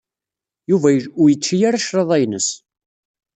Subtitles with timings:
[0.69, 0.89] Yuba
[1.21, 2.49] ur yečči ara cclaḍa-ines.